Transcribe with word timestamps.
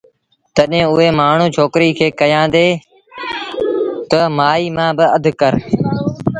تڏهيݩ 0.55 0.89
اُئي 0.93 1.07
مآڻهوٚ 1.19 1.53
ڇوڪري 1.55 1.89
کي 1.97 2.07
ڪهيآݩدي 2.19 2.67
تا 4.09 4.19
مآئيٚ 4.37 4.73
مآݩ 4.77 4.95
با 4.97 5.05
اڌ 5.15 5.25
ڪر 5.39 5.53